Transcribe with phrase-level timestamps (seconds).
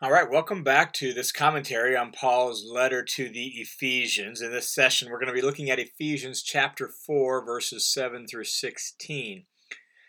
[0.00, 4.40] All right, welcome back to this commentary on Paul's letter to the Ephesians.
[4.40, 8.44] In this session, we're going to be looking at Ephesians chapter 4, verses 7 through
[8.44, 9.42] 16.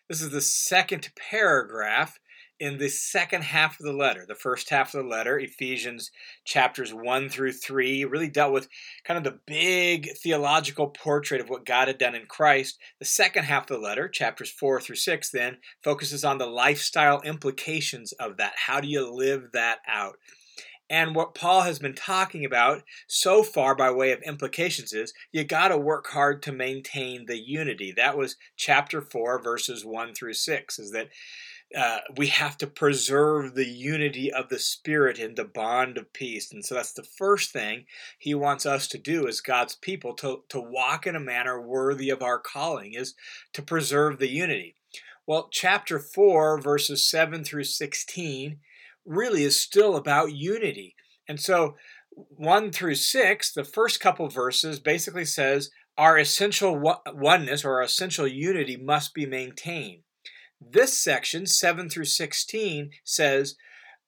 [0.08, 2.20] This is the second paragraph
[2.60, 4.26] in the second half of the letter.
[4.28, 6.12] The first half of the letter, Ephesians
[6.44, 8.68] chapters 1 through 3, really dealt with
[9.06, 12.78] kind of the big theological portrait of what God had done in Christ.
[13.00, 17.22] The second half of the letter, chapters 4 through 6, then focuses on the lifestyle
[17.22, 18.54] implications of that.
[18.68, 20.18] How do you live that out?
[20.90, 25.44] And what Paul has been talking about so far by way of implications is you
[25.44, 27.94] got to work hard to maintain the unity.
[27.96, 31.10] That was chapter 4, verses 1 through 6, is that
[31.78, 36.52] uh, we have to preserve the unity of the spirit in the bond of peace.
[36.52, 37.86] And so that's the first thing
[38.18, 42.10] he wants us to do as god's people to, to walk in a manner worthy
[42.10, 43.14] of our calling is
[43.54, 44.76] to preserve the unity.
[45.28, 48.60] Well chapter 4 verses 7 through 16
[49.06, 50.96] really is still about unity.
[51.28, 51.76] And so
[52.10, 56.82] 1 through 6 the first couple verses basically says our essential
[57.14, 60.02] oneness or our essential unity must be maintained
[60.62, 63.56] this section, 7 through 16, says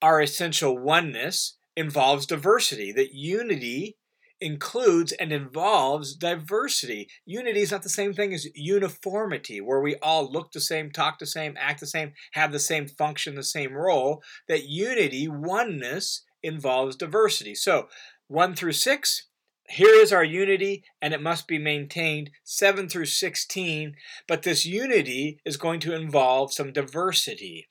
[0.02, 3.98] our essential oneness involves diversity, that unity
[4.42, 7.08] includes and involves diversity.
[7.26, 11.20] Unity is not the same thing as uniformity, where we all look the same, talk
[11.20, 14.22] the same, act the same, have the same function, the same role.
[14.48, 17.54] That unity, oneness, involves diversity.
[17.54, 17.88] So,
[18.28, 19.28] 1 through 6
[19.72, 23.96] here is our unity, and it must be maintained 7 through 16.
[24.28, 27.70] But this unity is going to involve some diversity.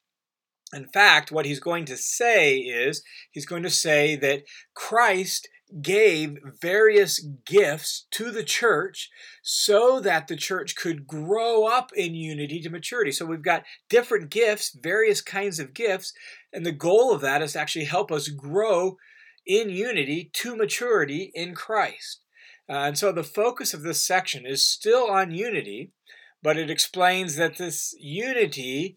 [0.72, 5.48] In fact, what he's going to say is he's going to say that Christ
[5.82, 9.10] gave various gifts to the church
[9.42, 13.12] so that the church could grow up in unity to maturity.
[13.12, 16.12] So we've got different gifts, various kinds of gifts,
[16.52, 18.96] and the goal of that is to actually help us grow
[19.50, 22.20] in unity to maturity in Christ.
[22.68, 25.90] Uh, and so the focus of this section is still on unity,
[26.40, 28.96] but it explains that this unity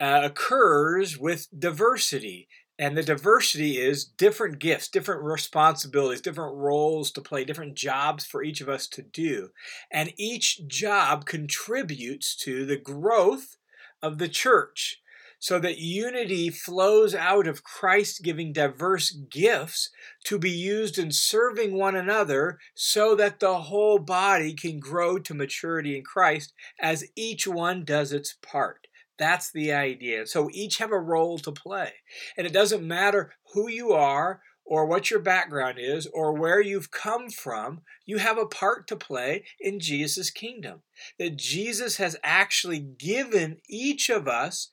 [0.00, 2.48] uh, occurs with diversity.
[2.80, 8.42] And the diversity is different gifts, different responsibilities, different roles to play, different jobs for
[8.42, 9.50] each of us to do.
[9.92, 13.56] And each job contributes to the growth
[14.02, 15.00] of the church
[15.42, 19.90] so that unity flows out of Christ giving diverse gifts
[20.26, 25.34] to be used in serving one another so that the whole body can grow to
[25.34, 28.86] maturity in Christ as each one does its part.
[29.18, 30.28] That's the idea.
[30.28, 31.90] So each have a role to play.
[32.38, 36.92] And it doesn't matter who you are or what your background is or where you've
[36.92, 40.82] come from, you have a part to play in Jesus' kingdom.
[41.18, 44.68] That Jesus has actually given each of us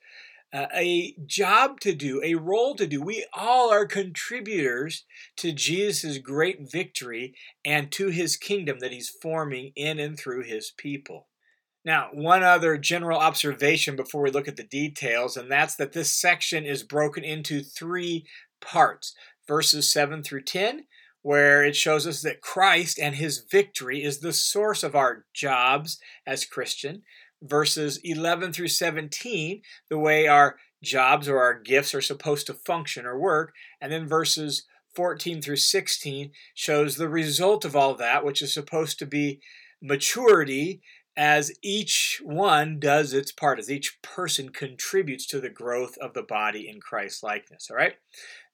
[0.51, 3.01] uh, a job to do, a role to do.
[3.01, 5.05] We all are contributors
[5.37, 10.71] to Jesus' great victory and to his kingdom that he's forming in and through his
[10.75, 11.27] people.
[11.85, 16.11] Now, one other general observation before we look at the details, and that's that this
[16.11, 18.25] section is broken into three
[18.59, 19.15] parts
[19.47, 20.85] verses 7 through 10,
[21.23, 25.99] where it shows us that Christ and his victory is the source of our jobs
[26.25, 27.01] as Christian
[27.41, 33.05] verses 11 through 17, the way our jobs or our gifts are supposed to function
[33.05, 33.53] or work.
[33.81, 38.99] And then verses 14 through 16 shows the result of all that, which is supposed
[38.99, 39.39] to be
[39.81, 40.81] maturity
[41.17, 46.23] as each one does its part, as each person contributes to the growth of the
[46.23, 47.67] body in Christ likeness.
[47.69, 47.95] All right?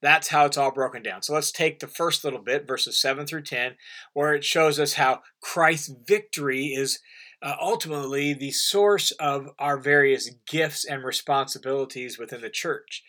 [0.01, 1.21] That's how it's all broken down.
[1.21, 3.75] So let's take the first little bit, verses 7 through 10,
[4.13, 6.99] where it shows us how Christ's victory is
[7.41, 13.03] uh, ultimately the source of our various gifts and responsibilities within the church.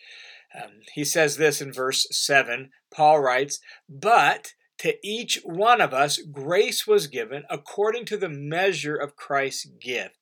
[0.55, 2.71] Um, he says this in verse 7.
[2.91, 8.95] Paul writes, But to each one of us grace was given according to the measure
[8.95, 10.13] of Christ's gift.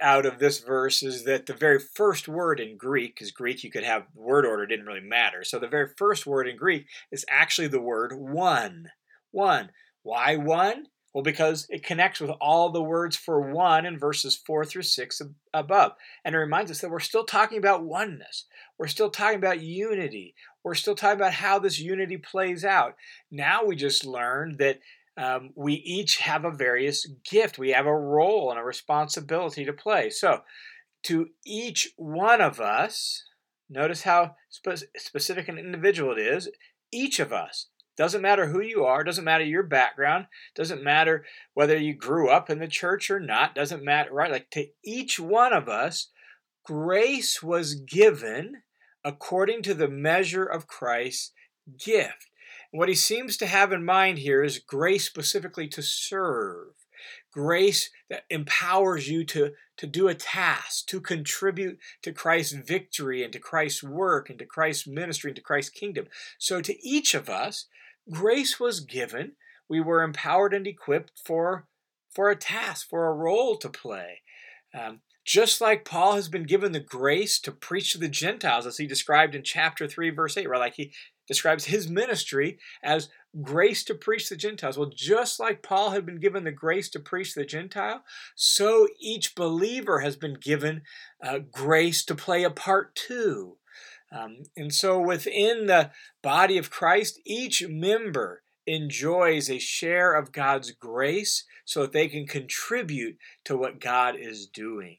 [0.00, 3.72] Out of this verse is that the very first word in Greek, because Greek you
[3.72, 5.42] could have word order, didn't really matter.
[5.42, 8.90] So the very first word in Greek is actually the word one.
[9.32, 9.70] One.
[10.04, 10.86] Why one?
[11.14, 15.22] Well, because it connects with all the words for one in verses 4 through 6
[15.54, 15.92] above.
[16.24, 18.46] And it reminds us that we're still talking about oneness.
[18.78, 20.34] We're still talking about unity.
[20.64, 22.96] We're still talking about how this unity plays out.
[23.30, 24.80] Now we just learned that
[25.16, 27.60] um, we each have a various gift.
[27.60, 30.10] We have a role and a responsibility to play.
[30.10, 30.40] So,
[31.04, 33.22] to each one of us,
[33.70, 36.48] notice how spe- specific an individual it is,
[36.90, 41.24] each of us doesn't matter who you are, doesn't matter your background, doesn't matter
[41.54, 44.32] whether you grew up in the church or not, doesn't matter, right?
[44.32, 46.08] Like to each one of us,
[46.64, 48.62] grace was given
[49.04, 51.32] according to the measure of Christ's
[51.78, 52.30] gift.
[52.70, 56.74] what he seems to have in mind here is grace specifically to serve.
[57.32, 63.32] Grace that empowers you to, to do a task, to contribute to Christ's victory and
[63.32, 66.06] to Christ's work and to Christ's ministry and to Christ's kingdom.
[66.38, 67.66] So, to each of us,
[68.10, 69.32] grace was given.
[69.68, 71.66] We were empowered and equipped for,
[72.10, 74.20] for a task, for a role to play.
[74.78, 78.76] Um, just like Paul has been given the grace to preach to the Gentiles, as
[78.76, 80.58] he described in chapter 3, verse 8, right?
[80.58, 80.92] Like he
[81.26, 83.08] describes his ministry as
[83.40, 84.76] grace to preach to the Gentiles.
[84.76, 88.04] Well, just like Paul had been given the grace to preach the Gentile,
[88.34, 90.82] so each believer has been given
[91.22, 93.56] uh, grace to play a part too.
[94.12, 95.90] Um, and so within the
[96.22, 102.26] body of Christ, each member enjoys a share of God's grace so that they can
[102.26, 104.98] contribute to what God is doing.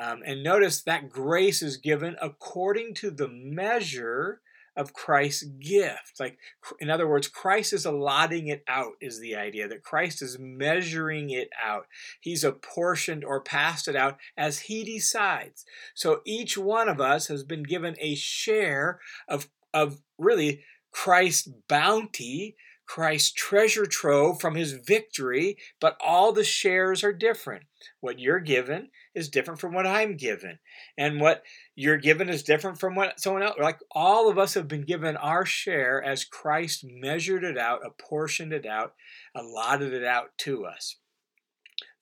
[0.00, 4.40] Um, and notice that grace is given according to the measure
[4.76, 6.18] of Christ's gift.
[6.18, 6.38] Like,
[6.80, 11.30] in other words, Christ is allotting it out, is the idea that Christ is measuring
[11.30, 11.86] it out.
[12.20, 15.64] He's apportioned or passed it out as He decides.
[15.94, 20.62] So each one of us has been given a share of, of really
[20.92, 22.56] Christ's bounty
[22.86, 27.64] Christ's treasure trove from his victory, but all the shares are different.
[28.00, 30.58] What you're given is different from what I'm given.
[30.98, 31.42] And what
[31.74, 33.56] you're given is different from what someone else.
[33.60, 38.52] Like all of us have been given our share as Christ measured it out, apportioned
[38.52, 38.94] it out,
[39.34, 40.96] allotted it out to us.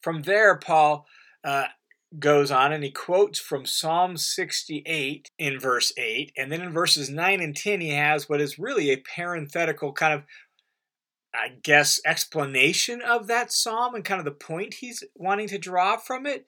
[0.01, 1.07] From there, Paul
[1.45, 1.67] uh,
[2.19, 6.33] goes on and he quotes from Psalm 68 in verse 8.
[6.37, 10.15] And then in verses 9 and 10, he has what is really a parenthetical kind
[10.15, 10.23] of
[11.35, 15.97] I guess, explanation of that psalm and kind of the point he's wanting to draw
[15.97, 16.47] from it,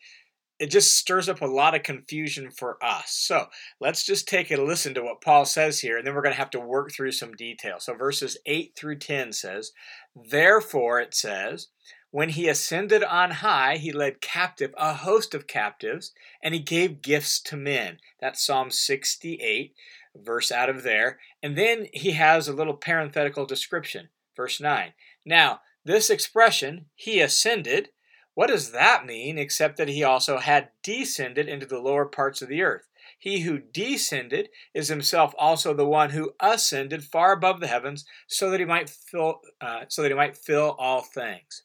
[0.59, 3.11] it just stirs up a lot of confusion for us.
[3.11, 3.47] So
[3.81, 6.41] let's just take a listen to what Paul says here, and then we're going to
[6.41, 7.77] have to work through some detail.
[7.81, 9.73] So verses 8 through 10 says,
[10.15, 11.69] Therefore, it says,
[12.15, 17.03] when he ascended on high, he led captive a host of captives, and he gave
[17.03, 17.99] gifts to men.
[18.21, 19.75] That's Psalm 68,
[20.15, 21.19] verse out of there.
[21.43, 24.11] And then he has a little parenthetical description.
[24.37, 24.93] Verse 9.
[25.27, 27.89] Now, this expression, he ascended,
[28.35, 32.49] what does that mean except that he also had descended into the lower parts of
[32.49, 32.89] the earth?
[33.19, 38.51] He who descended is himself also the one who ascended far above the heavens so
[38.51, 41.63] that he might fill uh, so that he might fill all things.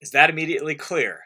[0.00, 1.20] Is that immediately clear?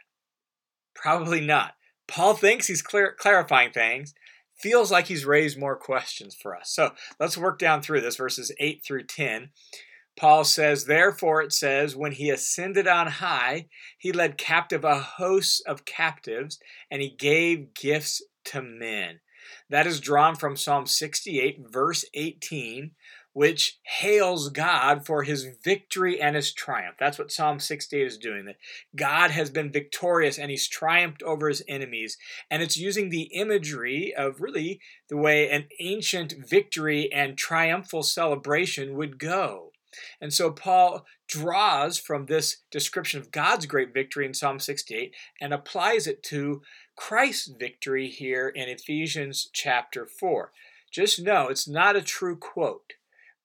[0.95, 1.75] Probably not.
[2.07, 4.15] Paul thinks he's clear, clarifying things,
[4.57, 6.71] feels like he's raised more questions for us.
[6.71, 9.51] So let's work down through this verses 8 through 10.
[10.21, 15.63] Paul says, Therefore, it says, when he ascended on high, he led captive a host
[15.67, 19.21] of captives, and he gave gifts to men.
[19.71, 22.91] That is drawn from Psalm 68, verse 18,
[23.33, 26.97] which hails God for his victory and his triumph.
[27.01, 28.59] That's what Psalm 68 is doing, that
[28.95, 32.19] God has been victorious and he's triumphed over his enemies.
[32.51, 38.93] And it's using the imagery of really the way an ancient victory and triumphal celebration
[38.97, 39.70] would go.
[40.21, 45.53] And so Paul draws from this description of God's great victory in Psalm 68 and
[45.53, 46.63] applies it to
[46.97, 50.53] Christ's victory here in Ephesians chapter 4.
[50.91, 52.95] Just know it's not a true quote.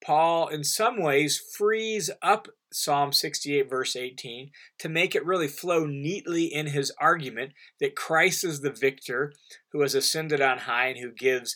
[0.04, 5.86] Paul, in some ways, frees up Psalm 68, verse 18, to make it really flow
[5.86, 9.34] neatly in his argument that Christ is the victor
[9.72, 11.56] who has ascended on high and who gives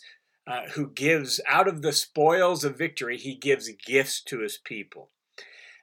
[0.49, 5.11] uh, who gives out of the spoils of victory, he gives gifts to his people.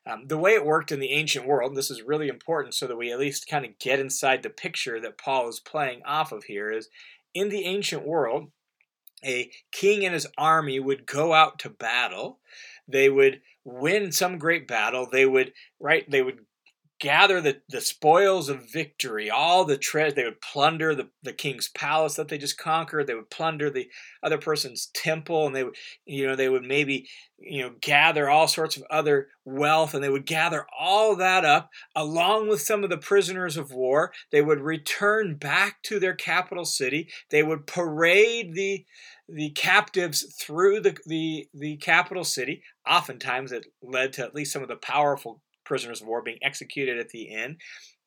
[0.04, 2.86] Um, the way it worked in the ancient world, and this is really important so
[2.88, 6.32] that we at least kind of get inside the picture that Paul is playing off
[6.32, 6.88] of here, is
[7.32, 8.50] in the ancient world,
[9.24, 12.40] a king and his army would go out to battle.
[12.88, 15.08] They would win some great battle.
[15.10, 16.45] They would, right, they would
[16.98, 20.14] gather the, the spoils of victory, all the treasure.
[20.14, 23.06] They would plunder the, the king's palace that they just conquered.
[23.06, 23.88] They would plunder the
[24.22, 28.48] other person's temple, and they would, you know, they would maybe, you know, gather all
[28.48, 32.90] sorts of other wealth, and they would gather all that up along with some of
[32.90, 34.12] the prisoners of war.
[34.30, 37.08] They would return back to their capital city.
[37.30, 38.86] They would parade the
[39.28, 42.62] the captives through the, the, the capital city.
[42.88, 46.98] Oftentimes, it led to at least some of the powerful prisoners of war being executed
[46.98, 47.58] at the end.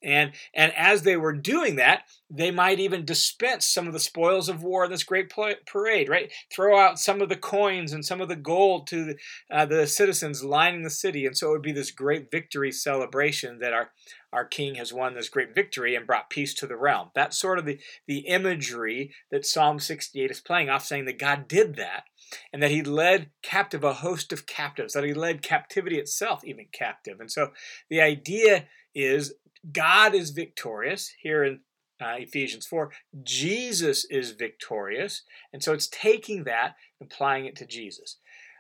[0.02, 4.48] And, and as they were doing that, they might even dispense some of the spoils
[4.48, 5.30] of war in this great
[5.66, 6.32] parade, right?
[6.52, 9.16] Throw out some of the coins and some of the gold to the,
[9.52, 11.26] uh, the citizens lining the city.
[11.26, 13.90] And so it would be this great victory celebration that our,
[14.32, 17.10] our king has won this great victory and brought peace to the realm.
[17.14, 21.48] That's sort of the, the imagery that Psalm 68 is playing off, saying that God
[21.50, 22.04] did that
[22.52, 26.68] and that he led captive a host of captives, that he led captivity itself even
[26.72, 27.20] captive.
[27.20, 27.52] And so
[27.90, 29.34] the idea is
[29.72, 31.60] God is victorious here in
[32.02, 32.92] uh, Ephesians 4.
[33.24, 35.24] Jesus is victorious.
[35.52, 38.18] And so it's taking that applying it to Jesus.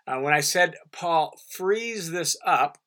[0.07, 2.79] Uh, when I said Paul frees this up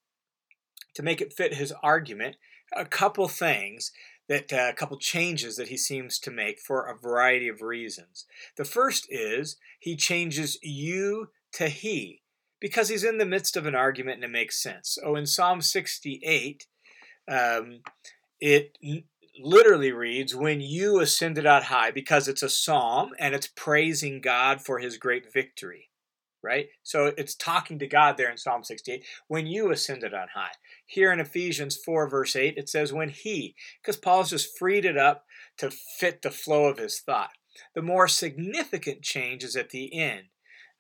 [0.95, 2.37] to make it fit his argument,
[2.75, 3.93] a couple things
[4.33, 8.25] that uh, a couple changes that he seems to make for a variety of reasons.
[8.57, 12.23] The first is he changes you to he
[12.59, 14.97] because he's in the midst of an argument and it makes sense.
[15.05, 16.67] Oh, in Psalm 68,
[17.31, 17.81] um,
[18.41, 18.79] it
[19.39, 24.63] literally reads, When you ascended on high, because it's a psalm and it's praising God
[24.63, 25.91] for his great victory,
[26.43, 26.69] right?
[26.83, 30.53] So it's talking to God there in Psalm 68, when you ascended on high.
[30.93, 34.99] Here in Ephesians 4, verse 8, it says, When he, because Paul's just freed it
[34.99, 35.25] up
[35.57, 37.31] to fit the flow of his thought.
[37.75, 40.25] The more significant change is at the end.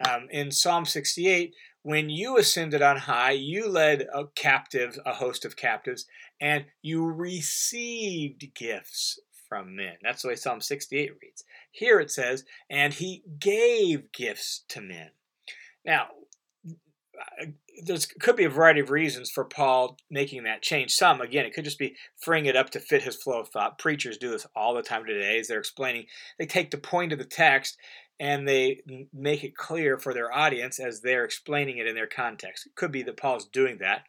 [0.06, 5.46] Um, in Psalm 68, when you ascended on high, you led a captive, a host
[5.46, 6.04] of captives,
[6.38, 9.94] and you received gifts from men.
[10.02, 11.44] That's the way Psalm 68 reads.
[11.70, 15.12] Here it says, and he gave gifts to men.
[15.86, 16.08] Now,
[17.84, 20.92] there could be a variety of reasons for Paul making that change.
[20.92, 23.78] Some, again, it could just be freeing it up to fit his flow of thought.
[23.78, 26.06] Preachers do this all the time today as they're explaining.
[26.38, 27.78] They take the point of the text
[28.20, 32.66] and they make it clear for their audience as they're explaining it in their context.
[32.66, 34.04] It could be that Paul's doing that.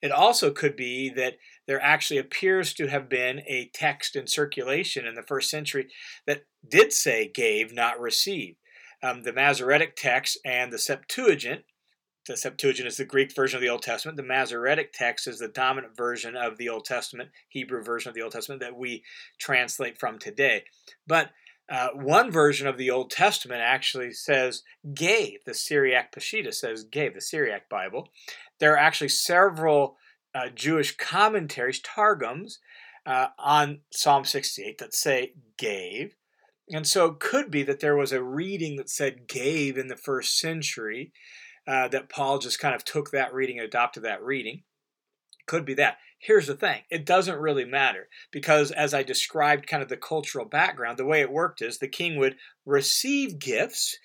[0.00, 1.34] It also could be that
[1.68, 5.88] there actually appears to have been a text in circulation in the first century
[6.26, 8.56] that did say gave, not receive.
[9.00, 11.62] Um, the Masoretic text and the Septuagint
[12.26, 14.16] the Septuagint is the Greek version of the Old Testament.
[14.16, 18.22] The Masoretic text is the dominant version of the Old Testament, Hebrew version of the
[18.22, 19.02] Old Testament that we
[19.38, 20.64] translate from today.
[21.06, 21.30] But
[21.70, 24.62] uh, one version of the Old Testament actually says
[24.94, 25.44] gave.
[25.44, 28.08] The Syriac Peshitta says gave, the Syriac Bible.
[28.58, 29.96] There are actually several
[30.34, 32.58] uh, Jewish commentaries, Targums,
[33.06, 36.14] uh, on Psalm 68 that say gave.
[36.70, 39.96] And so it could be that there was a reading that said gave in the
[39.96, 41.12] first century,
[41.66, 44.62] uh, that Paul just kind of took that reading and adopted that reading.
[45.46, 45.98] Could be that.
[46.18, 50.44] Here's the thing it doesn't really matter because, as I described kind of the cultural
[50.44, 53.98] background, the way it worked is the king would receive gifts,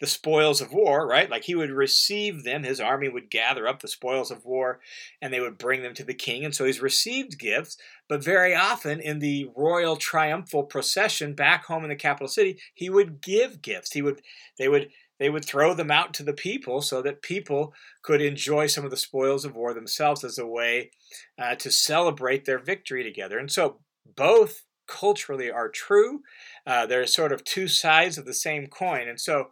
[0.00, 1.28] the spoils of war, right?
[1.28, 4.80] Like he would receive them, his army would gather up the spoils of war
[5.20, 6.44] and they would bring them to the king.
[6.44, 7.76] And so he's received gifts,
[8.08, 12.88] but very often in the royal triumphal procession back home in the capital city, he
[12.88, 13.92] would give gifts.
[13.92, 14.22] He would,
[14.58, 18.66] they would they would throw them out to the people so that people could enjoy
[18.66, 20.90] some of the spoils of war themselves as a way
[21.38, 23.38] uh, to celebrate their victory together.
[23.38, 23.80] And so
[24.16, 26.20] both culturally are true.
[26.66, 29.08] Uh, they're sort of two sides of the same coin.
[29.08, 29.50] And so,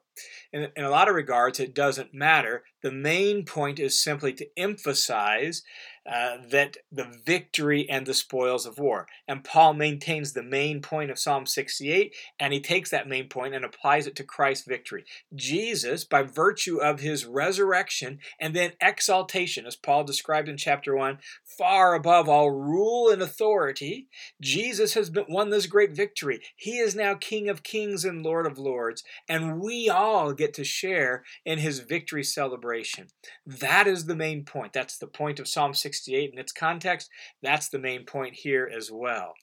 [0.53, 2.65] in, in a lot of regards, it doesn't matter.
[2.83, 5.63] The main point is simply to emphasize
[6.05, 9.07] uh, that the victory and the spoils of war.
[9.29, 13.55] And Paul maintains the main point of Psalm 68, and he takes that main point
[13.55, 15.05] and applies it to Christ's victory.
[15.33, 21.19] Jesus, by virtue of his resurrection and then exaltation, as Paul described in chapter 1,
[21.57, 24.09] far above all rule and authority,
[24.41, 26.41] Jesus has been, won this great victory.
[26.57, 30.65] He is now King of kings and Lord of lords, and we all get to
[30.65, 33.07] share in his victory celebration.
[33.47, 34.73] That is the main point.
[34.73, 35.93] That's the point of Psalm 68.
[35.93, 37.11] 68 in its context.
[37.43, 39.35] That's the main point here as well.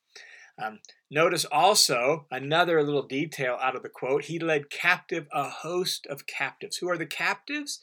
[0.62, 4.26] Um, notice also another little detail out of the quote.
[4.26, 6.78] He led captive a host of captives.
[6.78, 7.80] Who are the captives?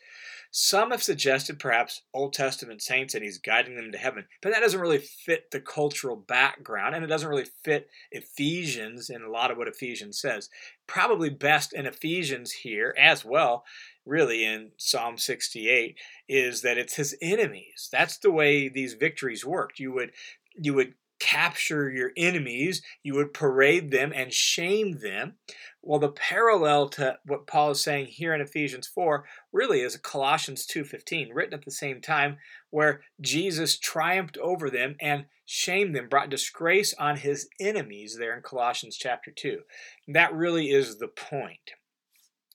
[0.50, 4.60] Some have suggested perhaps Old Testament saints and he's guiding them to heaven, but that
[4.60, 9.50] doesn't really fit the cultural background and it doesn't really fit Ephesians and a lot
[9.50, 10.48] of what Ephesians says.
[10.86, 13.64] Probably best in Ephesians here as well
[14.06, 15.96] really in Psalm 68
[16.28, 17.88] is that it's his enemies.
[17.92, 19.80] That's the way these victories worked.
[19.80, 20.12] You would
[20.58, 25.34] you would capture your enemies, you would parade them and shame them.
[25.82, 30.66] Well, the parallel to what Paul is saying here in Ephesians 4 really is Colossians
[30.66, 32.38] 2:15, written at the same time,
[32.70, 38.42] where Jesus triumphed over them and shamed them, brought disgrace on his enemies there in
[38.42, 39.64] Colossians chapter 2.
[40.08, 41.72] that really is the point.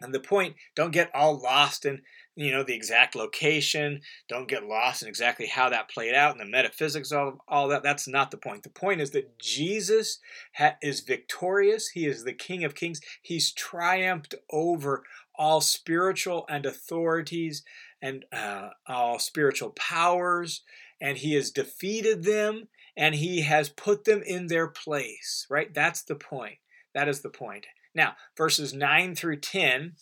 [0.02, 2.02] And the point, don't get all lost in,
[2.36, 4.02] you know, the exact location.
[4.30, 7.84] Don't get lost in exactly how that played out and the metaphysics of all that.
[7.84, 8.64] That's not the point.
[8.64, 10.20] The point is that Jesus
[10.56, 11.90] ha- is victorious.
[11.90, 13.02] He is the King of Kings.
[13.22, 15.04] He's triumphed over
[15.36, 17.64] all spiritual and authorities
[18.02, 20.64] and uh, all spiritual powers,
[21.00, 25.74] and he has defeated them and he has put them in their place, right?
[25.74, 26.58] That's the point.
[26.94, 27.66] That is the point.
[27.96, 29.94] Now, verses 9 through 10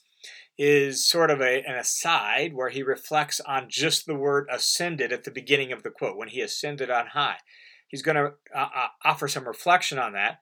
[0.61, 5.23] is sort of a, an aside where he reflects on just the word ascended at
[5.23, 7.37] the beginning of the quote, when he ascended on high.
[7.87, 10.39] He's going to uh, uh, offer some reflection on that,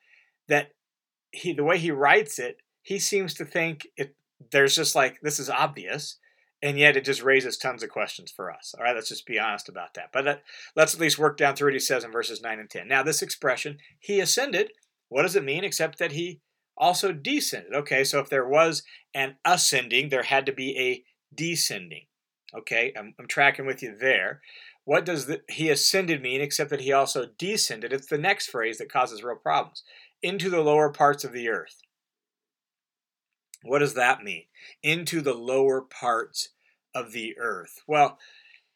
[0.47, 0.71] that
[1.31, 4.15] he, the way he writes it, he seems to think it,
[4.51, 6.17] there's just like, this is obvious,
[6.63, 8.73] and yet it just raises tons of questions for us.
[8.75, 10.09] All right, let's just be honest about that.
[10.11, 10.41] But
[10.75, 12.87] let's at least work down through what he says in verses 9 and 10.
[12.87, 14.71] Now, this expression, he ascended,
[15.09, 16.41] what does it mean except that he
[16.77, 17.73] also descended.
[17.73, 21.03] Okay, so if there was an ascending, there had to be a
[21.35, 22.05] descending.
[22.55, 24.41] Okay, I'm, I'm tracking with you there.
[24.85, 27.91] What does the, he ascended mean except that he also descended?
[27.91, 29.83] It's the next phrase that causes real problems.
[30.23, 31.81] Into the lower parts of the earth.
[33.63, 34.43] What does that mean?
[34.81, 36.49] Into the lower parts
[36.95, 37.81] of the earth.
[37.85, 38.17] Well,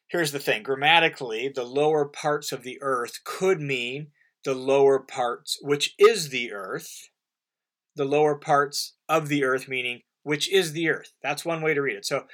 [0.07, 4.07] here's the thing grammatically, the lower parts of the earth could mean
[4.43, 7.09] the lower parts, which is the earth,
[7.95, 11.13] the lower parts of the earth, meaning which is the earth.
[11.21, 12.05] That's one way to read it.
[12.05, 12.25] So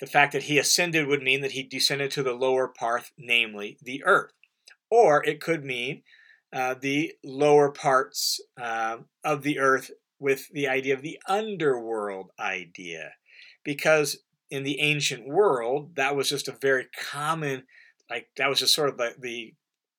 [0.00, 3.78] the fact that he ascended would mean that he descended to the lower part, namely
[3.82, 4.32] the earth.
[4.90, 6.02] Or it could mean
[6.52, 13.12] uh, the lower parts uh, of the earth with the idea of the underworld idea.
[13.64, 14.18] Because
[14.50, 17.64] in the ancient world, that was just a very common,
[18.10, 19.54] like, that was just sort of the, the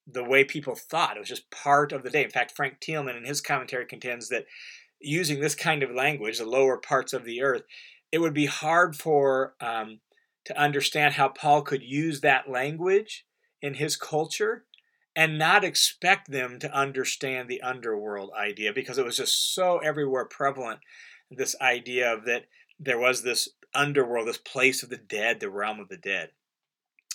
[0.08, 1.18] the way people thought.
[1.18, 2.24] It was just part of the day.
[2.24, 4.46] In fact, Frank Thielman in his commentary contends that
[5.00, 7.64] using this kind of language, the lower parts of the earth,
[8.12, 10.00] it would be hard for um,
[10.46, 13.26] to understand how Paul could use that language
[13.62, 14.66] in his culture
[15.16, 20.26] and not expect them to understand the underworld idea because it was just so everywhere
[20.26, 20.80] prevalent.
[21.32, 22.46] This idea of that
[22.80, 26.30] there was this underworld, this place of the dead, the realm of the dead.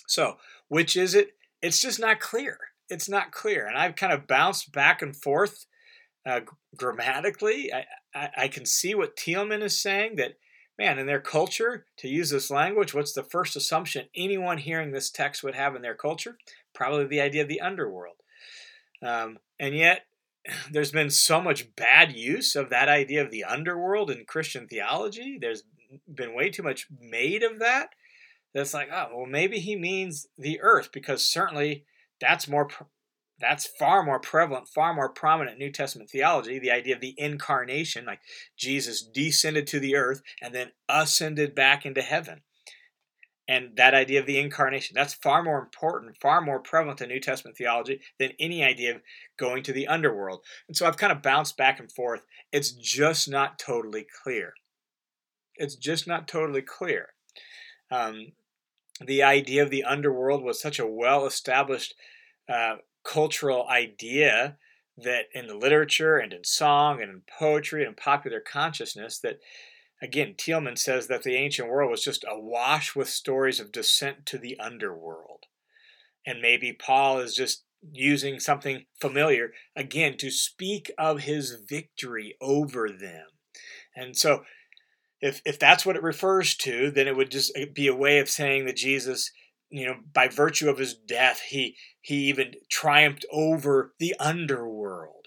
[0.07, 1.35] So, which is it?
[1.61, 2.57] It's just not clear.
[2.89, 3.67] It's not clear.
[3.67, 5.65] And I've kind of bounced back and forth
[6.25, 6.41] uh,
[6.75, 7.71] grammatically.
[7.73, 10.37] I, I, I, can see what Thielman is saying that,
[10.77, 15.09] man, in their culture, to use this language, what's the first assumption anyone hearing this
[15.09, 16.37] text would have in their culture?
[16.73, 18.17] Probably the idea of the underworld.
[19.01, 20.05] Um, and yet,
[20.71, 25.37] there's been so much bad use of that idea of the underworld in Christian theology.
[25.39, 25.63] There's
[26.13, 27.89] been way too much made of that.
[28.53, 31.85] That's like, oh, well, maybe he means the earth because certainly
[32.19, 32.67] that's more
[33.41, 38.05] that's far more prevalent, far more prominent New Testament theology, the idea of the incarnation,
[38.05, 38.21] like
[38.57, 42.41] Jesus descended to the earth and then ascended back into heaven.
[43.47, 47.19] And that idea of the incarnation, that's far more important, far more prevalent in New
[47.19, 49.01] Testament theology than any idea of
[49.37, 50.41] going to the underworld.
[50.67, 52.25] And so I've kind of bounced back and forth.
[52.51, 54.53] It's just not totally clear.
[55.55, 57.09] It's just not totally clear.
[57.91, 58.31] Um,
[59.05, 61.95] the idea of the underworld was such a well established
[62.47, 64.57] uh, cultural idea
[64.97, 69.39] that in the literature and in song and in poetry and popular consciousness that
[70.01, 74.37] again Thielman says that the ancient world was just awash with stories of descent to
[74.37, 75.45] the underworld.
[76.25, 82.89] And maybe Paul is just using something familiar again to speak of his victory over
[82.89, 83.25] them.
[83.95, 84.43] And so
[85.19, 88.19] if if that's what it refers to then it would just eh, be a way
[88.19, 89.31] of saying that Jesus
[89.71, 95.25] you know by virtue of his death he he even triumphed over the underworld.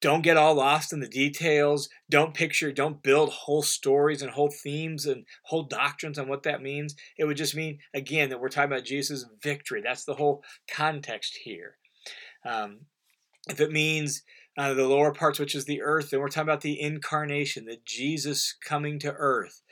[0.00, 1.88] Don't get all lost in the details.
[2.10, 6.62] Don't picture don't build whole stories and whole themes and whole doctrines on what that
[6.62, 6.94] means.
[7.18, 9.82] It would just mean again that we're talking about jesus victory.
[9.82, 11.76] That's the whole context here.
[12.44, 12.86] Um,
[13.48, 14.22] if it means
[14.56, 17.84] uh, the lower parts which is the earth And we're talking about the incarnation that
[17.84, 19.62] jesus coming to earth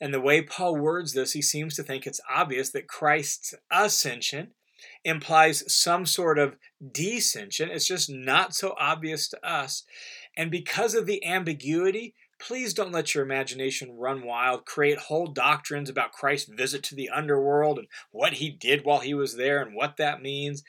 [0.00, 4.52] and the way Paul words this, he seems to think it's obvious that Christ's ascension
[5.04, 7.68] implies some sort of descension.
[7.68, 9.84] It's just not so obvious to us.
[10.36, 15.90] And because of the ambiguity, please don't let your imagination run wild, create whole doctrines
[15.90, 19.74] about Christ's visit to the underworld and what he did while he was there and
[19.74, 20.62] what that means.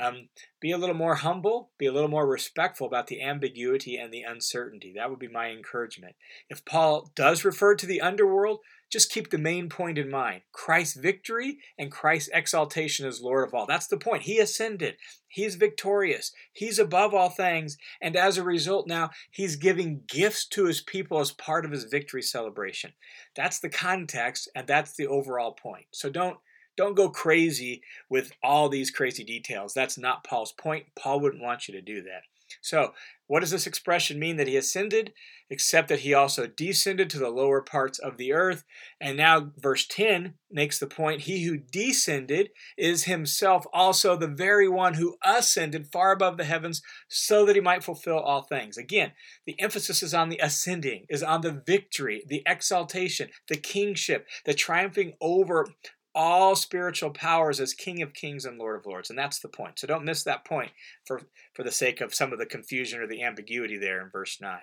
[0.00, 0.28] Um,
[0.60, 4.22] be a little more humble, be a little more respectful about the ambiguity and the
[4.22, 4.92] uncertainty.
[4.96, 6.16] That would be my encouragement.
[6.48, 10.96] If Paul does refer to the underworld, just keep the main point in mind Christ's
[10.96, 13.66] victory and Christ's exaltation as Lord of all.
[13.66, 14.24] That's the point.
[14.24, 14.96] He ascended,
[15.28, 20.66] He's victorious, He's above all things, and as a result, now He's giving gifts to
[20.66, 22.92] His people as part of His victory celebration.
[23.36, 25.86] That's the context, and that's the overall point.
[25.92, 26.38] So don't.
[26.76, 29.74] Don't go crazy with all these crazy details.
[29.74, 30.86] That's not Paul's point.
[30.98, 32.22] Paul wouldn't want you to do that.
[32.60, 32.92] So,
[33.26, 35.12] what does this expression mean that he ascended?
[35.48, 38.64] Except that he also descended to the lower parts of the earth.
[39.00, 44.68] And now, verse 10 makes the point he who descended is himself also the very
[44.68, 48.76] one who ascended far above the heavens so that he might fulfill all things.
[48.76, 49.12] Again,
[49.46, 54.54] the emphasis is on the ascending, is on the victory, the exaltation, the kingship, the
[54.54, 55.66] triumphing over
[56.14, 59.10] all spiritual powers as King of Kings and Lord of Lords.
[59.10, 59.78] And that's the point.
[59.78, 60.72] So don't miss that point
[61.04, 61.22] for,
[61.54, 64.58] for the sake of some of the confusion or the ambiguity there in verse 9.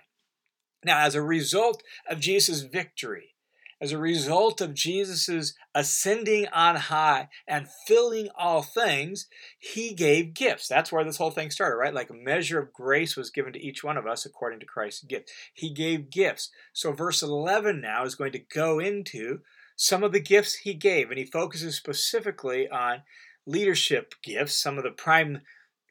[0.84, 3.34] Now, as a result of Jesus' victory,
[3.80, 9.28] as a result of Jesus' ascending on high and filling all things,
[9.60, 10.68] he gave gifts.
[10.68, 11.94] That's where this whole thing started, right?
[11.94, 15.04] Like a measure of grace was given to each one of us according to Christ's
[15.04, 15.32] gift.
[15.54, 16.50] He gave gifts.
[16.74, 19.42] So, verse 11 now is going to go into
[19.78, 23.04] some of the gifts he gave, and he focuses specifically on
[23.46, 25.42] leadership gifts, some of the prime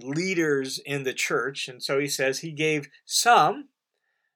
[0.01, 1.69] leaders in the church.
[1.69, 3.69] And so he says he gave some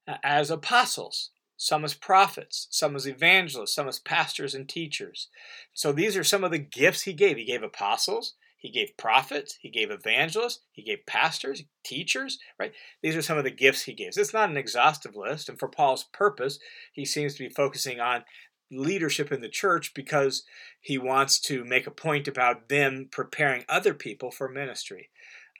[0.09, 5.29] uh, as apostles, some as prophets, some as evangelists, some as pastors and teachers.
[5.75, 7.37] So these are some of the gifts he gave.
[7.37, 12.73] He gave apostles, he gave prophets, he gave evangelists, he gave pastors, teachers, right?
[13.03, 14.17] These are some of the gifts he gives.
[14.17, 16.59] It's not an exhaustive list, and for Paul's purpose,
[16.93, 18.25] he seems to be focusing on
[18.71, 20.45] leadership in the church because
[20.81, 25.11] he wants to make a point about them preparing other people for ministry.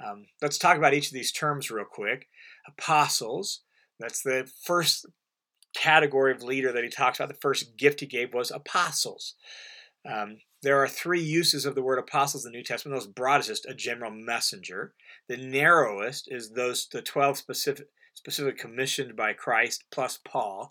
[0.05, 2.29] Um, let's talk about each of these terms real quick.
[2.67, 3.61] Apostles,
[3.99, 5.07] that's the first
[5.75, 7.29] category of leader that he talks about.
[7.29, 9.35] The first gift he gave was apostles.
[10.11, 12.95] Um, there are three uses of the word apostles in the New Testament.
[12.95, 14.95] The most broad is a general messenger.
[15.29, 20.71] The narrowest is those the twelve specific specifically commissioned by Christ plus Paul.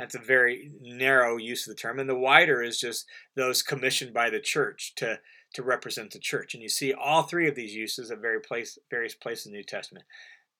[0.00, 1.98] That's a very narrow use of the term.
[1.98, 3.04] And the wider is just
[3.36, 5.20] those commissioned by the church to,
[5.52, 6.54] to represent the church.
[6.54, 9.58] And you see all three of these uses at very place, various places in the
[9.58, 10.06] New Testament.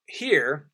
[0.04, 0.66] Here,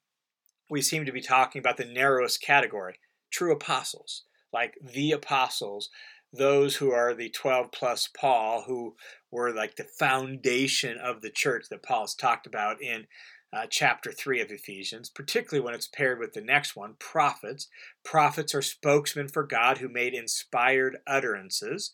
[0.69, 2.97] we seem to be talking about the narrowest category
[3.31, 5.89] true apostles, like the apostles,
[6.33, 8.97] those who are the 12 plus Paul, who
[9.31, 13.07] were like the foundation of the church that Paul has talked about in
[13.53, 17.69] uh, chapter 3 of Ephesians, particularly when it's paired with the next one, prophets.
[18.05, 21.93] Prophets are spokesmen for God who made inspired utterances,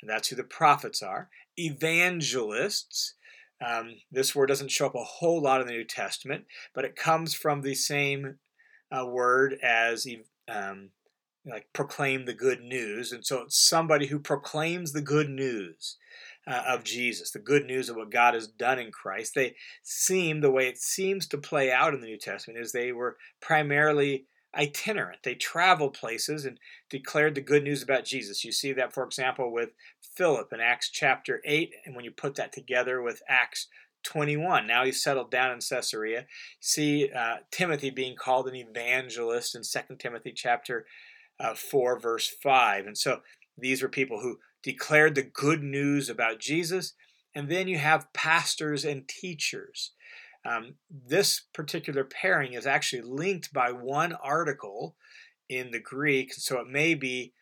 [0.00, 1.28] and that's who the prophets are.
[1.56, 3.14] Evangelists,
[3.64, 6.96] um, this word doesn't show up a whole lot in the New Testament, but it
[6.96, 8.38] comes from the same
[8.90, 10.06] uh, word as
[10.48, 10.90] um,
[11.44, 15.96] like proclaim the good news, and so it's somebody who proclaims the good news
[16.46, 19.34] uh, of Jesus, the good news of what God has done in Christ.
[19.34, 22.92] They seem, the way it seems to play out in the New Testament, is they
[22.92, 25.18] were primarily itinerant.
[25.22, 28.44] They traveled places and declared the good news about Jesus.
[28.44, 29.70] You see that, for example, with
[30.16, 33.68] Philip in Acts chapter 8, and when you put that together with Acts
[34.06, 34.66] 21.
[34.66, 36.26] Now he's settled down in Caesarea.
[36.60, 40.86] See uh, Timothy being called an evangelist in 2 Timothy chapter
[41.40, 42.86] uh, 4, verse 5.
[42.86, 43.20] And so
[43.58, 46.94] these were people who declared the good news about Jesus.
[47.36, 49.92] And then you have pastors and teachers.
[50.44, 54.96] Um, this particular pairing is actually linked by one article
[55.48, 57.32] in the Greek, so it may be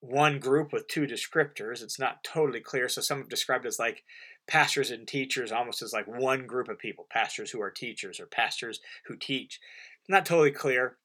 [0.00, 1.82] one group with two descriptors.
[1.82, 2.88] It's not totally clear.
[2.88, 4.02] So some have described it as like
[4.48, 8.26] pastors and teachers, almost as like one group of people, pastors who are teachers or
[8.26, 9.60] pastors who teach.
[10.08, 10.96] Not totally clear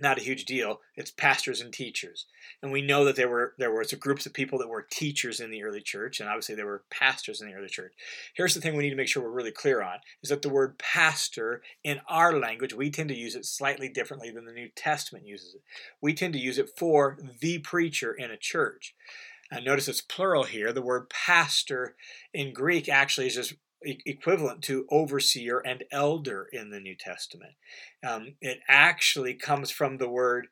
[0.00, 0.80] not a huge deal.
[0.96, 2.26] It's pastors and teachers,
[2.62, 5.50] and we know that there were there was groups of people that were teachers in
[5.50, 7.92] the early church, and obviously there were pastors in the early church.
[8.34, 10.48] Here's the thing we need to make sure we're really clear on: is that the
[10.48, 14.68] word pastor in our language we tend to use it slightly differently than the New
[14.74, 15.62] Testament uses it.
[16.00, 18.94] We tend to use it for the preacher in a church.
[19.52, 20.72] And notice it's plural here.
[20.72, 21.96] The word pastor
[22.32, 27.52] in Greek actually is just equivalent to overseer and elder in the New Testament.
[28.06, 30.48] Um, it actually comes from the word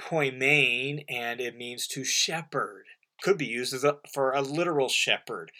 [0.00, 2.84] poimain, and it means to shepherd.
[3.22, 5.52] Could be used as a, for a literal shepherd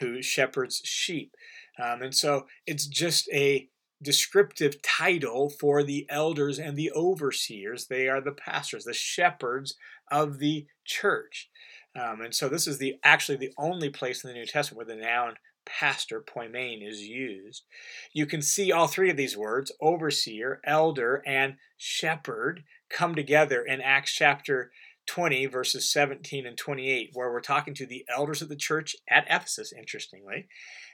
[0.00, 1.34] who shepherds sheep.
[1.82, 3.68] Um, and so it's just a
[4.02, 7.86] descriptive title for the elders and the overseers.
[7.86, 9.76] They are the pastors, the shepherds
[10.10, 11.50] of the church.
[11.94, 14.96] Um, and so this is the actually the only place in the New Testament where
[14.96, 15.34] the noun
[15.78, 17.64] pastor, poimen, is used.
[18.12, 23.80] You can see all three of these words, overseer, elder, and shepherd, come together in
[23.80, 24.72] Acts chapter
[25.06, 29.26] 20, verses 17 and 28, where we're talking to the elders of the church at
[29.28, 30.46] Ephesus, interestingly.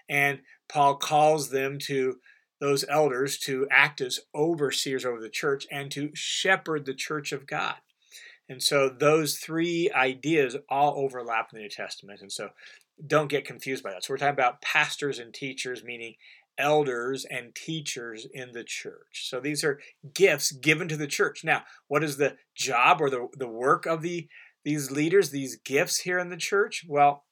[0.08, 2.18] And Paul calls them to
[2.60, 7.46] those elders to act as overseers over the church and to shepherd the church of
[7.46, 7.76] God.
[8.48, 12.20] And so those three ideas all overlap in the New Testament.
[12.20, 12.50] And so
[13.04, 14.04] don't get confused by that.
[14.04, 16.14] So we're talking about pastors and teachers, meaning
[16.58, 19.28] elders and teachers in the church.
[19.28, 19.80] So these are
[20.14, 21.44] gifts given to the church.
[21.44, 24.28] Now, what is the job or the, the work of the
[24.64, 26.84] these leaders, these gifts here in the church?
[26.88, 27.24] Well,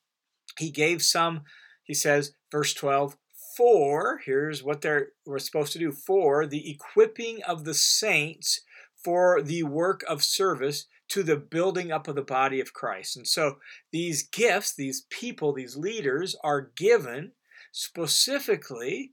[0.57, 1.43] he gave some,
[1.83, 3.17] he says, verse 12,
[3.57, 8.61] for, here's what they're we're supposed to do, for the equipping of the saints
[9.03, 13.17] for the work of service to the building up of the body of Christ.
[13.17, 13.59] And so
[13.93, 17.31] these gifts, these people, these leaders are given
[17.71, 19.13] specifically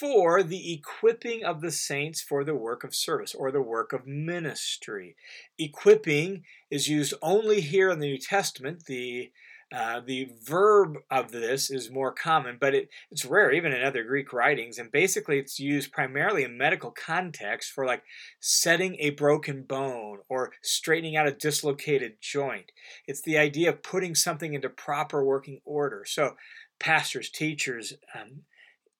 [0.00, 4.06] for the equipping of the saints for the work of service or the work of
[4.06, 5.16] ministry.
[5.58, 8.86] Equipping is used only here in the New Testament.
[8.86, 9.30] The
[9.74, 14.04] uh, the verb of this is more common, but it, it's rare even in other
[14.04, 14.78] Greek writings.
[14.78, 18.04] And basically, it's used primarily in medical context for like
[18.38, 22.70] setting a broken bone or straightening out a dislocated joint.
[23.08, 26.04] It's the idea of putting something into proper working order.
[26.06, 26.36] So,
[26.78, 28.42] pastors, teachers, um,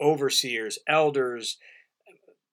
[0.01, 1.57] overseers, elders,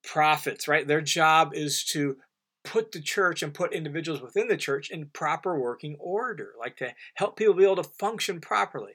[0.04, 0.88] prophets, right?
[0.88, 2.18] Their job is to
[2.64, 6.94] put the church and put individuals within the church in proper working order, like to
[7.16, 8.94] help people be able to function properly.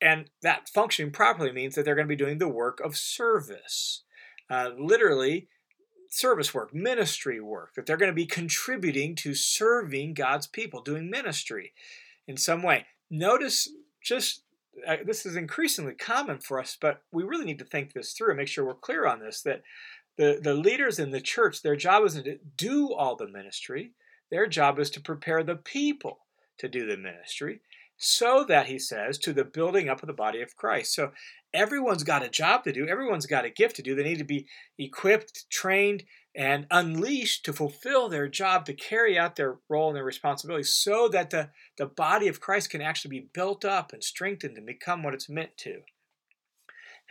[0.00, 4.02] And that functioning properly means that they're going to be doing the work of service.
[4.50, 5.48] Uh, literally,
[6.10, 11.10] service work, ministry work, that they're going to be contributing to serving God's people, doing
[11.10, 11.72] ministry
[12.26, 12.86] in some way.
[13.10, 13.68] Notice
[14.02, 14.42] just
[14.86, 18.30] uh, this is increasingly common for us, but we really need to think this through
[18.30, 19.62] and make sure we're clear on this that
[20.16, 23.92] the, the leaders in the church, their job isn't to do all the ministry,
[24.30, 26.20] their job is to prepare the people
[26.58, 27.60] to do the ministry
[27.98, 30.94] so that he says to the building up of the body of Christ.
[30.94, 31.12] So
[31.54, 33.94] everyone's got a job to do, everyone's got a gift to do.
[33.94, 34.46] They need to be
[34.78, 40.04] equipped, trained, and unleashed to fulfill their job, to carry out their role and their
[40.04, 41.48] responsibility, so that the,
[41.78, 45.30] the body of Christ can actually be built up and strengthened and become what it's
[45.30, 45.80] meant to.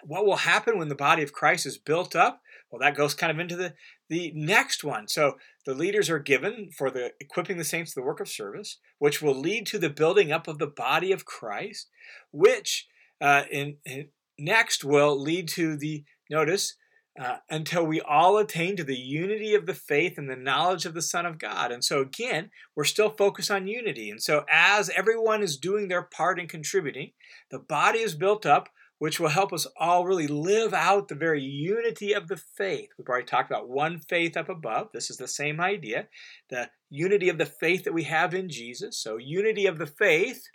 [0.04, 2.42] What will happen when the body of Christ is built up?
[2.72, 3.74] Well, that goes kind of into the,
[4.10, 5.08] the next one.
[5.08, 8.80] So the leaders are given for the equipping the saints to the work of service,
[9.00, 11.90] which will lead to the building up of the body of Christ,
[12.32, 12.88] which
[13.22, 16.76] uh, in, in next will lead to the notice
[17.20, 20.94] uh, until we all attain to the unity of the faith and the knowledge of
[20.94, 21.72] the Son of God.
[21.72, 24.10] And so, again, we're still focused on unity.
[24.10, 27.12] And so, as everyone is doing their part in contributing,
[27.52, 28.68] the body is built up,
[29.00, 32.90] which will help us all really live out the very unity of the faith.
[32.98, 34.90] We've already talked about one faith up above.
[34.94, 36.08] This is the same idea
[36.50, 38.98] the unity of the faith that we have in Jesus.
[38.98, 40.48] So, unity of the faith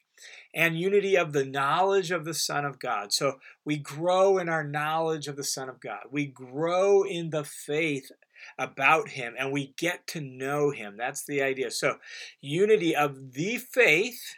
[0.55, 3.13] and unity of the knowledge of the Son of God.
[3.13, 6.01] So we grow in our knowledge of the Son of God.
[6.11, 8.11] We grow in the faith
[8.59, 10.97] about Him and we get to know Him.
[10.97, 11.71] That's the idea.
[11.71, 11.97] So,
[12.41, 14.37] unity of the faith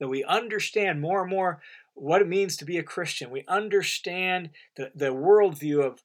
[0.00, 1.60] that we understand more and more
[1.94, 3.30] what it means to be a Christian.
[3.30, 6.02] We understand the, the worldview of,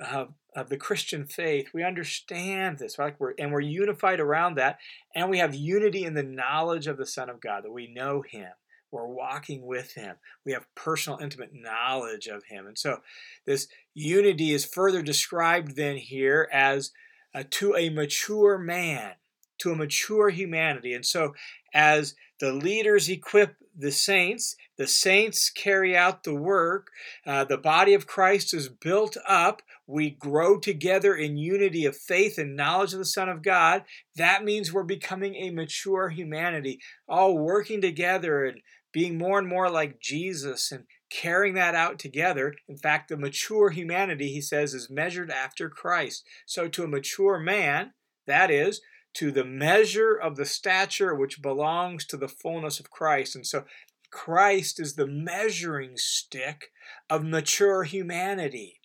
[0.00, 1.68] of, of the Christian faith.
[1.72, 3.14] We understand this, right?
[3.18, 4.78] We're, and we're unified around that.
[5.14, 8.22] And we have unity in the knowledge of the Son of God, that we know
[8.22, 8.50] Him.
[8.90, 10.16] We're walking with Him.
[10.44, 12.66] We have personal, intimate knowledge of Him.
[12.66, 12.98] And so
[13.46, 16.90] this unity is further described then here as
[17.34, 19.12] uh, to a mature man,
[19.58, 20.92] to a mature humanity.
[20.92, 21.34] And so
[21.72, 26.88] as the leaders equip the saints, the saints carry out the work,
[27.26, 32.38] uh, the body of Christ is built up, we grow together in unity of faith
[32.38, 33.84] and knowledge of the Son of God.
[34.16, 38.60] That means we're becoming a mature humanity, all working together and
[38.92, 42.54] being more and more like Jesus and carrying that out together.
[42.68, 46.24] In fact, the mature humanity, he says, is measured after Christ.
[46.46, 47.92] So, to a mature man,
[48.26, 48.80] that is,
[49.14, 53.34] to the measure of the stature which belongs to the fullness of Christ.
[53.34, 53.64] And so,
[54.10, 56.72] Christ is the measuring stick
[57.08, 58.80] of mature humanity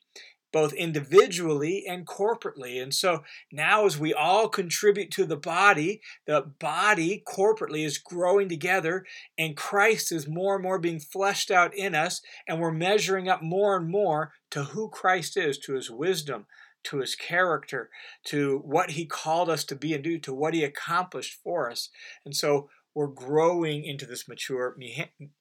[0.55, 2.81] both individually and corporately.
[2.81, 8.47] And so now, as we all contribute to the body, the body corporately is growing
[8.47, 9.05] together,
[9.37, 13.43] and Christ is more and more being fleshed out in us, and we're measuring up
[13.43, 16.45] more and more to who Christ is, to his wisdom.
[16.85, 17.89] To his character,
[18.25, 21.89] to what he called us to be and do, to what he accomplished for us.
[22.25, 24.75] And so we're growing into this mature,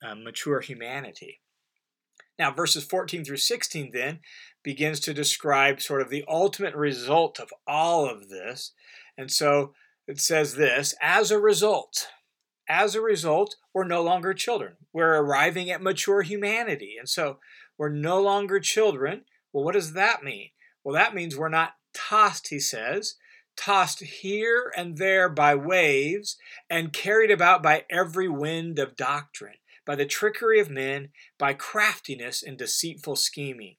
[0.03, 1.41] uh, mature humanity.
[2.39, 4.21] Now, verses 14 through 16 then
[4.63, 8.73] begins to describe sort of the ultimate result of all of this.
[9.17, 9.73] And so
[10.09, 12.09] it says this as a result,
[12.69, 14.75] as a result, we're no longer children.
[14.93, 16.97] We're arriving at mature humanity.
[16.99, 17.39] And so
[17.79, 19.23] we're no longer children.
[19.53, 20.49] Well, what does that mean?
[20.85, 23.17] Well, that means we're not tossed, he says,
[23.57, 26.37] tossed here and there by waves
[26.69, 32.43] and carried about by every wind of doctrine, by the trickery of men, by craftiness
[32.43, 33.77] and deceitful scheming.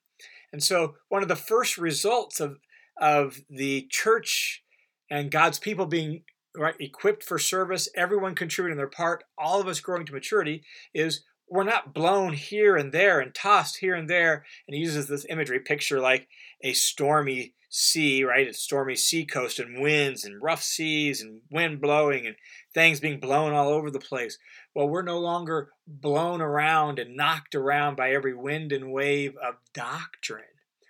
[0.52, 2.58] And so, one of the first results of,
[2.98, 4.64] of the church
[5.10, 6.24] and God's people being
[6.56, 10.64] right equipped for service, everyone contributing their part, all of us growing to maturity,
[10.94, 14.46] is we're not blown here and there and tossed here and there.
[14.68, 16.28] And he uses this imagery picture like
[16.62, 18.48] a stormy sea, right?
[18.48, 22.36] A stormy sea coast and winds and rough seas and wind blowing and
[22.74, 24.38] things being blown all over the place.
[24.74, 29.56] Well, we're no longer blown around and knocked around by every wind and wave of
[29.74, 30.46] doctrine.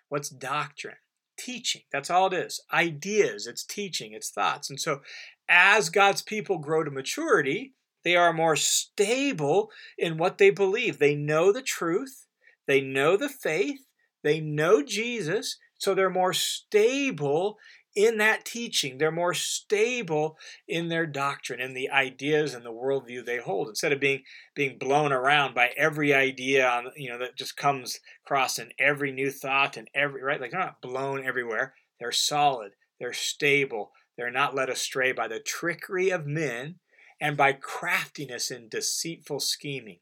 [0.10, 0.98] What's doctrine?
[1.38, 1.82] Teaching.
[1.92, 2.62] That's all it is.
[2.72, 3.46] Ideas.
[3.48, 4.14] It's teaching.
[4.14, 4.70] It's thoughts.
[4.70, 5.02] And so
[5.50, 7.74] as God's people grow to maturity,
[8.06, 11.00] they are more stable in what they believe.
[11.00, 12.28] They know the truth,
[12.68, 13.82] they know the faith,
[14.24, 17.58] they know Jesus, so they're more stable
[17.96, 18.98] in that teaching.
[18.98, 20.38] They're more stable
[20.68, 23.70] in their doctrine and the ideas and the worldview they hold.
[23.70, 24.22] Instead of being
[24.54, 29.12] being blown around by every idea on you know that just comes across in every
[29.12, 31.74] new thought and every right, like they're not blown everywhere.
[32.00, 36.76] They're solid, they're stable, they're not led astray by the trickery of men
[37.20, 40.00] and by craftiness and deceitful scheming.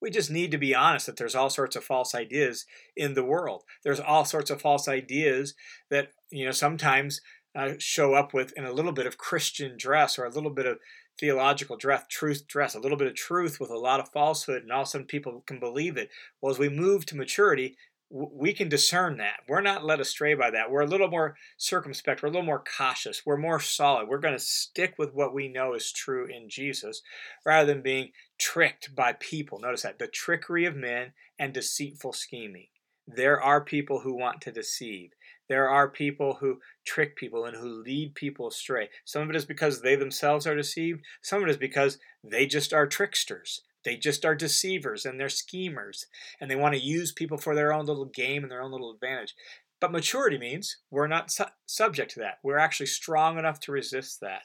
[0.00, 2.64] We just need to be honest that there's all sorts of false ideas
[2.96, 3.64] in the world.
[3.84, 5.54] There's all sorts of false ideas
[5.90, 7.20] that, you know, sometimes
[7.54, 10.66] uh, show up with in a little bit of Christian dress or a little bit
[10.66, 10.78] of
[11.18, 14.72] theological dress, truth dress, a little bit of truth with a lot of falsehood, and
[14.72, 16.08] all of a sudden people can believe it.
[16.40, 17.76] Well, as we move to maturity,
[18.10, 19.40] we can discern that.
[19.48, 20.70] We're not led astray by that.
[20.70, 22.22] We're a little more circumspect.
[22.22, 23.22] We're a little more cautious.
[23.24, 24.08] We're more solid.
[24.08, 27.02] We're going to stick with what we know is true in Jesus
[27.46, 29.60] rather than being tricked by people.
[29.60, 32.66] Notice that the trickery of men and deceitful scheming.
[33.06, 35.10] There are people who want to deceive.
[35.48, 38.88] There are people who trick people and who lead people astray.
[39.04, 42.46] Some of it is because they themselves are deceived, some of it is because they
[42.46, 43.62] just are tricksters.
[43.84, 46.06] They just are deceivers and they're schemers
[46.40, 48.92] and they want to use people for their own little game and their own little
[48.92, 49.34] advantage.
[49.80, 52.38] But maturity means we're not su- subject to that.
[52.42, 54.42] We're actually strong enough to resist that.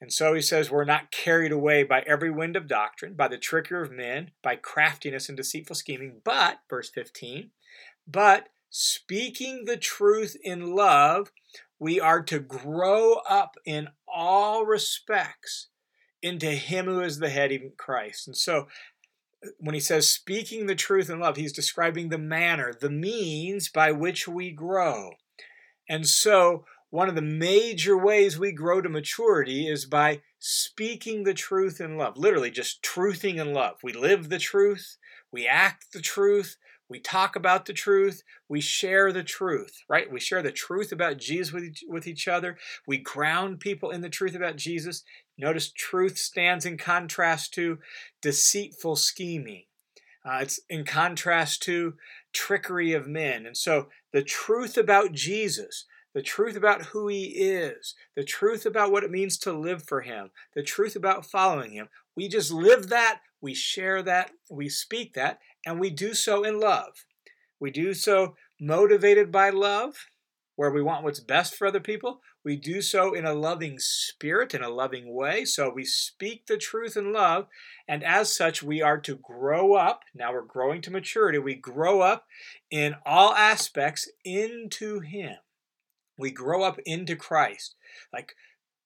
[0.00, 3.38] And so he says, We're not carried away by every wind of doctrine, by the
[3.38, 7.50] trickery of men, by craftiness and deceitful scheming, but, verse 15,
[8.06, 11.32] but speaking the truth in love,
[11.78, 15.68] we are to grow up in all respects
[16.22, 18.26] into him who is the head, even Christ.
[18.26, 18.66] And so
[19.58, 23.92] when he says speaking the truth in love, he's describing the manner, the means by
[23.92, 25.12] which we grow.
[25.88, 31.34] And so one of the major ways we grow to maturity is by speaking the
[31.34, 32.16] truth in love.
[32.16, 33.76] Literally, just truthing in love.
[33.82, 34.96] We live the truth,
[35.30, 36.56] we act the truth,
[36.88, 40.10] we talk about the truth, we share the truth, right?
[40.10, 41.52] We share the truth about Jesus
[41.86, 42.56] with each, other.
[42.86, 45.04] We ground people in the truth about Jesus.
[45.38, 47.78] Notice truth stands in contrast to
[48.20, 49.64] deceitful scheming.
[50.24, 51.94] Uh, it's in contrast to
[52.32, 53.46] trickery of men.
[53.46, 58.90] And so the truth about Jesus, the truth about who he is, the truth about
[58.90, 62.88] what it means to live for him, the truth about following him, we just live
[62.88, 67.06] that, we share that, we speak that, and we do so in love.
[67.60, 69.94] We do so motivated by love,
[70.58, 72.20] where we want what's best for other people.
[72.44, 75.44] We do so in a loving spirit, in a loving way.
[75.44, 77.46] So we speak the truth in love,
[77.86, 80.00] and as such, we are to grow up.
[80.12, 81.38] Now we're growing to maturity.
[81.38, 82.26] We grow up
[82.72, 85.36] in all aspects into Him.
[86.18, 87.76] We grow up into Christ.
[88.12, 88.34] Like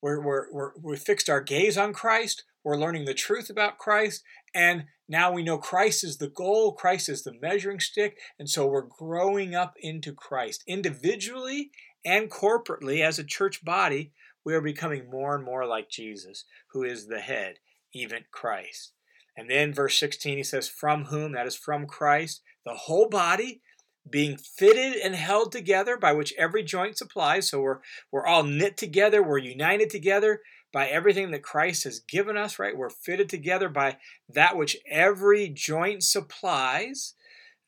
[0.03, 2.45] we're, we're, we're, we fixed our gaze on Christ.
[2.63, 4.23] We're learning the truth about Christ.
[4.55, 8.19] And now we know Christ is the goal, Christ is the measuring stick.
[8.39, 10.63] And so we're growing up into Christ.
[10.67, 11.71] Individually
[12.05, 14.13] and corporately, as a church body,
[14.45, 17.57] we are becoming more and more like Jesus, who is the head,
[17.93, 18.93] even Christ.
[19.37, 23.63] And then verse 16, he says, From whom, that is from Christ, the whole body
[24.09, 27.49] being fitted and held together by which every joint supplies.
[27.49, 27.79] So we're,
[28.11, 30.41] we're all knit together, we're united together
[30.73, 32.77] by everything that Christ has given us, right?
[32.77, 37.15] We're fitted together by that which every joint supplies.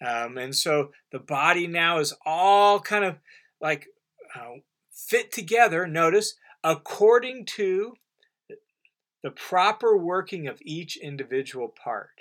[0.05, 3.17] Um, and so the body now is all kind of
[3.61, 3.89] like
[4.35, 7.95] uh, fit together, notice, according to
[9.23, 12.14] the proper working of each individual part.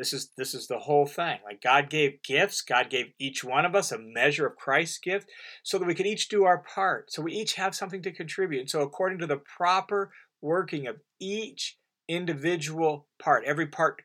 [0.00, 1.38] This is this is the whole thing.
[1.44, 5.28] Like God gave gifts, God gave each one of us a measure of Christ's gift
[5.62, 7.12] so that we could each do our part.
[7.12, 8.70] So we each have something to contribute.
[8.70, 10.10] So according to the proper
[10.40, 11.76] working of each
[12.08, 14.00] individual part, every part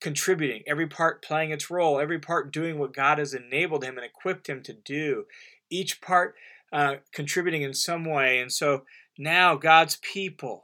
[0.00, 4.06] contributing, every part playing its role, every part doing what God has enabled him and
[4.06, 5.24] equipped him to do,
[5.70, 6.36] each part
[6.72, 8.38] uh, contributing in some way.
[8.38, 8.84] And so
[9.18, 10.62] now God's people,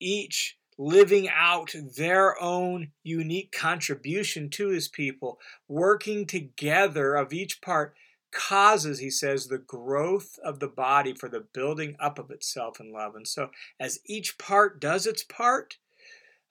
[0.00, 7.94] each living out their own unique contribution to his people, working together of each part
[8.32, 12.92] causes, he says, the growth of the body for the building up of itself in
[12.92, 13.14] love.
[13.14, 13.50] And so,
[13.80, 15.78] as each part does its part,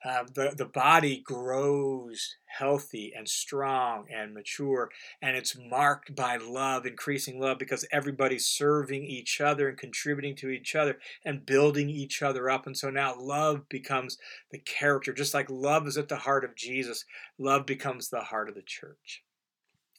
[0.04, 4.90] uh, the, the body grows healthy and strong and mature,
[5.22, 10.50] and it's marked by love, increasing love, because everybody's serving each other and contributing to
[10.50, 12.66] each other and building each other up.
[12.66, 14.18] And so now love becomes
[14.50, 15.12] the character.
[15.12, 17.04] Just like love is at the heart of Jesus,
[17.38, 19.24] love becomes the heart of the church.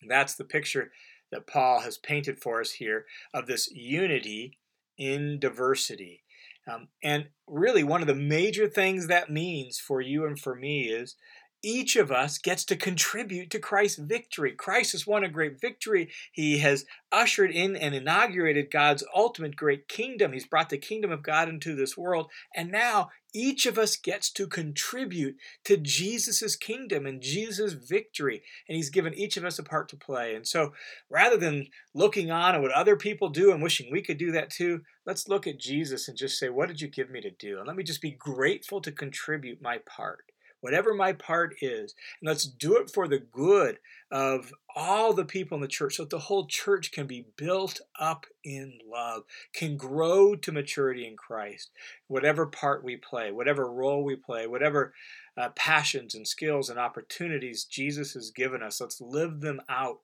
[0.07, 0.91] That's the picture
[1.31, 4.57] that Paul has painted for us here of this unity
[4.97, 6.23] in diversity.
[6.68, 10.89] Um, and really, one of the major things that means for you and for me
[10.89, 11.15] is
[11.63, 14.51] each of us gets to contribute to Christ's victory.
[14.51, 16.09] Christ has won a great victory.
[16.32, 20.34] He has ushered in and inaugurated God's ultimate great kingdom.
[20.34, 22.30] He's brought the kingdom of God into this world.
[22.55, 28.43] And now each of us gets to contribute to Jesus' kingdom and Jesus' victory.
[28.70, 30.36] And He's given each of us a part to play.
[30.36, 30.74] And so
[31.09, 34.51] rather than looking on at what other people do and wishing we could do that
[34.51, 37.57] too, let's look at Jesus and just say, What did you give me to do?
[37.57, 40.31] And let me just be grateful to contribute my part
[40.61, 41.95] whatever my part is.
[42.19, 43.79] And let's do it for the good
[44.11, 47.79] of all the people in the church so that the whole church can be built
[47.99, 51.71] up in love, can grow to maturity in Christ.
[52.07, 54.93] Whatever part we play, whatever role we play, whatever
[55.37, 59.99] uh, passions and skills and opportunities Jesus has given us, let's live them out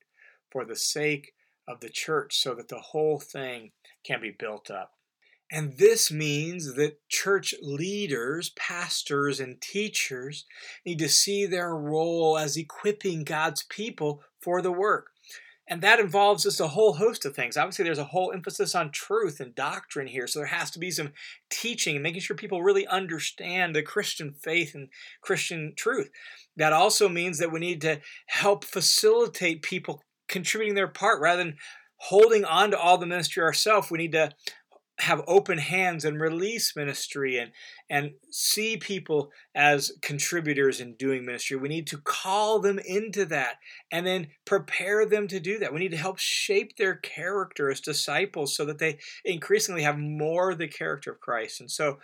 [0.51, 1.33] for the sake
[1.67, 3.71] of the church so that the whole thing
[4.05, 4.91] can be built up.
[5.51, 10.45] And this means that church leaders, pastors, and teachers
[10.85, 15.11] need to see their role as equipping God's people for the work.
[15.67, 17.55] And that involves just a whole host of things.
[17.55, 20.27] Obviously, there's a whole emphasis on truth and doctrine here.
[20.27, 21.13] So there has to be some
[21.49, 24.89] teaching and making sure people really understand the Christian faith and
[25.21, 26.09] Christian truth.
[26.57, 31.57] That also means that we need to help facilitate people contributing their part rather than
[32.03, 33.89] holding on to all the ministry ourselves.
[33.89, 34.31] We need to
[34.99, 37.51] have open hands and release ministry and
[37.89, 43.55] and see people as contributors in doing ministry we need to call them into that
[43.91, 47.81] and then prepare them to do that we need to help shape their character as
[47.81, 51.97] disciples so that they increasingly have more the character of christ and so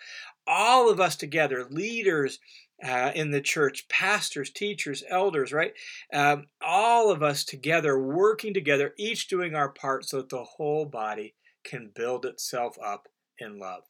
[0.48, 2.40] all of us together leaders
[2.84, 5.74] uh, in the church, pastors, teachers, elders, right?
[6.14, 10.86] Um, all of us together, working together, each doing our part so that the whole
[10.86, 13.08] body can build itself up
[13.40, 13.84] in love.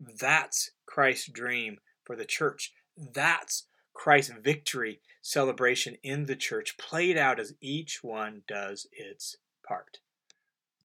[0.00, 2.72] That's Christ's dream for the church.
[2.96, 9.98] That's Christ's victory celebration in the church, played out as each one does its part.